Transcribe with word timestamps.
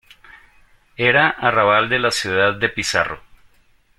Era 0.97 1.29
arrabal 1.29 1.87
de 1.87 1.99
la 1.99 2.09
ciudad 2.09 2.55
de 2.55 2.69
Pizarro. 2.69 3.21